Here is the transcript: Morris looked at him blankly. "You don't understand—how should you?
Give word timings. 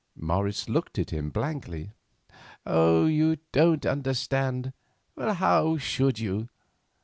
Morris 0.17 0.67
looked 0.67 0.97
at 0.97 1.11
him 1.11 1.29
blankly. 1.29 1.93
"You 2.65 3.37
don't 3.51 3.85
understand—how 3.85 5.77
should 5.77 6.17
you? 6.17 6.49